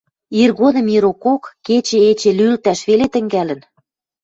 Иргодым 0.41 0.87
ирокок, 0.95 1.43
кечӹ 1.65 1.97
эче 2.09 2.31
лӱлтӓш 2.37 2.79
веле 2.89 3.07
тӹнгӓлӹн 3.13 3.59